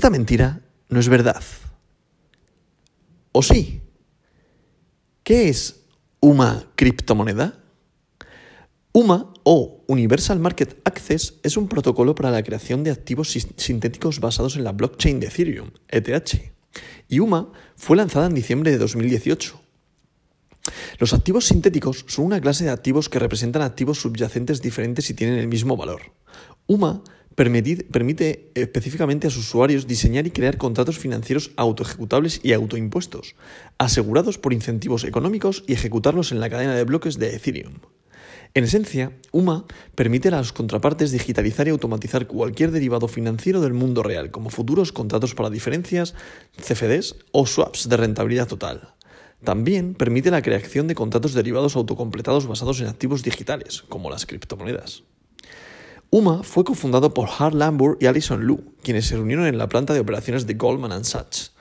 [0.00, 1.42] Esta mentira no es verdad.
[3.32, 3.82] ¿O sí?
[5.22, 5.84] ¿Qué es
[6.20, 7.62] una criptomoneda?
[8.92, 14.56] UMA o Universal Market Access es un protocolo para la creación de activos sintéticos basados
[14.56, 16.50] en la blockchain de Ethereum, ETH.
[17.06, 19.60] Y UMA fue lanzada en diciembre de 2018.
[20.98, 25.38] Los activos sintéticos son una clase de activos que representan activos subyacentes diferentes y tienen
[25.38, 26.00] el mismo valor.
[26.66, 27.02] UMA
[27.40, 33.34] permite específicamente a sus usuarios diseñar y crear contratos financieros autoejecutables y autoimpuestos,
[33.78, 37.78] asegurados por incentivos económicos y ejecutarlos en la cadena de bloques de Ethereum.
[38.52, 39.64] En esencia, UMA
[39.94, 44.92] permite a las contrapartes digitalizar y automatizar cualquier derivado financiero del mundo real, como futuros
[44.92, 46.14] contratos para diferencias,
[46.60, 48.94] CFDs o swaps de rentabilidad total.
[49.44, 55.04] También permite la creación de contratos derivados autocompletados basados en activos digitales, como las criptomonedas.
[56.12, 59.94] UMA fue cofundado por Hart Lambur y Alison Lu, quienes se reunieron en la planta
[59.94, 61.52] de operaciones de Goldman Sachs.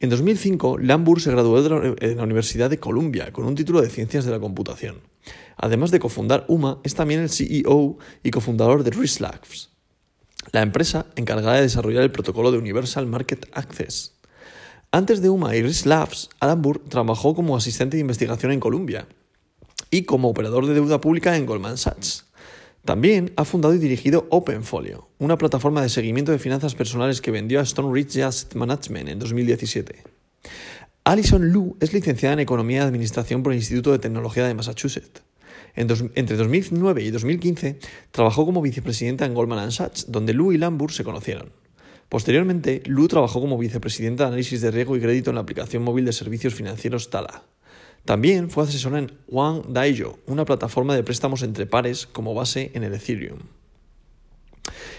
[0.00, 4.26] En 2005, Lambur se graduó de la Universidad de Columbia con un título de Ciencias
[4.26, 5.00] de la Computación.
[5.56, 9.70] Además de cofundar UMA, es también el CEO y cofundador de Risk Labs,
[10.52, 14.12] la empresa encargada de desarrollar el protocolo de Universal Market Access.
[14.90, 19.08] Antes de UMA y Risk Labs, Lambur trabajó como asistente de investigación en Columbia
[19.90, 22.25] y como operador de deuda pública en Goldman Sachs.
[22.86, 27.58] También ha fundado y dirigido OpenFolio, una plataforma de seguimiento de finanzas personales que vendió
[27.58, 30.04] a Stone Ridge Asset Management en 2017.
[31.02, 35.24] Alison Lu es licenciada en Economía y Administración por el Instituto de Tecnología de Massachusetts.
[35.74, 37.80] entre 2009 y 2015
[38.12, 41.50] trabajó como vicepresidenta en Goldman Sachs, donde Lu y Lambur se conocieron.
[42.08, 46.04] Posteriormente, Lu trabajó como vicepresidenta de análisis de riesgo y crédito en la aplicación móvil
[46.04, 47.42] de servicios financieros Tala.
[48.06, 52.84] También fue asesora en One Daijo, una plataforma de préstamos entre pares como base en
[52.84, 53.40] el Ethereum.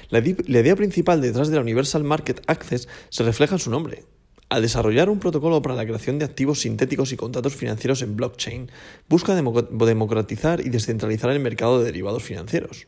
[0.09, 4.03] La, idea principal detrás de la Universal Market Access se refleja en su nombre.
[4.49, 8.69] Al desarrollar un protocolo para la creación de activos sintéticos y contratos financieros en blockchain,
[9.07, 12.87] busca democratizar y descentralizar el mercado de derivados financieros.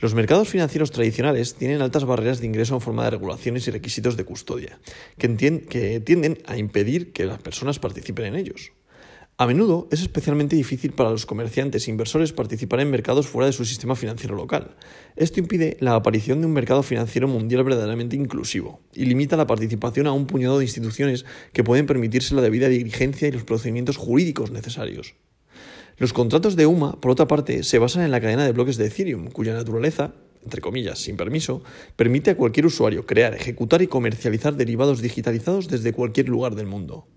[0.00, 4.16] Los mercados financieros tradicionales tienen altas barreras de ingreso en forma de regulaciones y requisitos
[4.16, 4.80] de custodia,
[5.16, 5.28] que
[6.04, 8.72] tienden a impedir que las personas participen en ellos.
[9.36, 13.52] A menudo es especialmente difícil para los comerciantes e inversores participar en mercados fuera de
[13.52, 14.76] su sistema financiero local.
[15.16, 20.06] Esto impide la aparición de un mercado financiero mundial verdaderamente inclusivo y limita la participación
[20.06, 24.52] a un puñado de instituciones que pueden permitirse la debida diligencia y los procedimientos jurídicos
[24.52, 25.16] necesarios.
[25.96, 28.86] Los contratos de UMA, por otra parte, se basan en la cadena de bloques de
[28.86, 30.14] Ethereum, cuya naturaleza
[30.44, 31.62] entre comillas, sin permiso,
[31.96, 37.08] permite a cualquier usuario crear, ejecutar y comercializar derivados digitalizados desde cualquier lugar del mundo.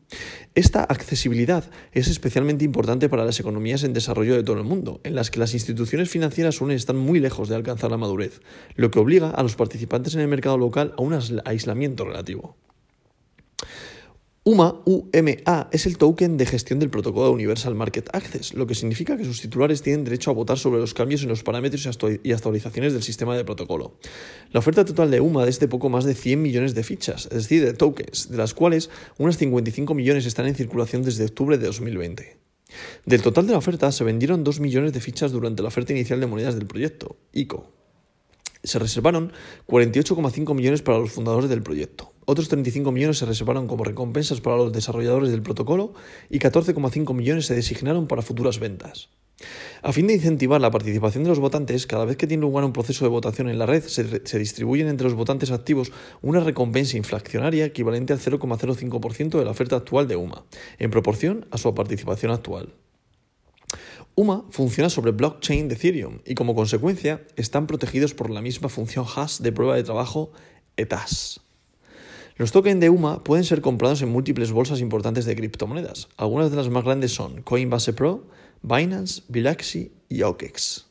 [0.56, 5.16] Esta accesibilidad es especialmente importante para las economías en desarrollo de todo el mundo, en
[5.16, 8.40] las que las instituciones financieras suelen estar muy lejos de alcanzar la madurez,
[8.76, 12.56] lo que obliga a los participantes en el mercado local a un aislamiento relativo.
[14.47, 19.18] UMA, UMA, es el token de gestión del protocolo Universal Market Access, lo que significa
[19.18, 21.85] que sus titulares tienen derecho a votar sobre los cambios en los parámetros
[22.24, 24.00] y actualizaciones del sistema de protocolo.
[24.53, 27.44] La oferta total de UMA es de poco más de 100 millones de fichas, es
[27.44, 31.66] decir, de tokens, de las cuales unas 55 millones están en circulación desde octubre de
[31.66, 32.38] 2020.
[33.06, 36.22] Del total de la oferta se vendieron 2 millones de fichas durante la oferta inicial
[36.22, 37.69] de monedas del proyecto, ICO.
[38.64, 39.34] Se reservaron
[39.68, 42.14] 48,5 millones para los fundadores del proyecto.
[42.30, 45.94] Otros 35 millones se reservaron como recompensas para los desarrolladores del protocolo
[46.30, 49.08] y 14,5 millones se designaron para futuras ventas.
[49.82, 52.74] A fin de incentivar la participación de los votantes, cada vez que tiene lugar un
[52.74, 57.64] proceso de votación en la red, se, distribuyen entre los votantes activos una recompensa inflacionaria
[57.64, 60.44] equivalente al 0,05% de la oferta actual de UMA,
[60.80, 62.74] en proporción a su participación actual.
[64.16, 69.06] UMA funciona sobre blockchain de Ethereum y como consecuencia están protegidos por la misma función
[69.16, 70.34] hash de prueba de trabajo
[70.76, 71.47] ETAS.
[72.38, 76.08] Los tokens de UMA pueden ser comprados en múltiples bolsas importantes de criptomonedas.
[76.18, 78.28] Algunas de las más grandes son Coinbase Pro,
[78.62, 80.86] Binance, Bilaxi y OKEX.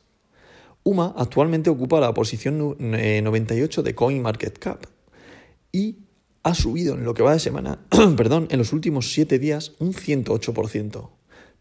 [0.83, 4.87] UMA actualmente ocupa la posición 98 de CoinMarketCap
[5.71, 5.99] y
[6.43, 7.79] ha subido en lo que va de semana,
[8.17, 11.09] perdón, en los últimos 7 días un 108%.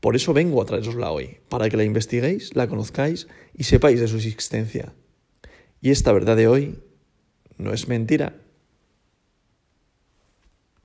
[0.01, 4.09] Por eso vengo a traerosla hoy, para que la investiguéis, la conozcáis y sepáis de
[4.09, 4.95] su existencia.
[5.81, 6.81] Y esta verdad de hoy
[7.57, 8.41] no es mentira,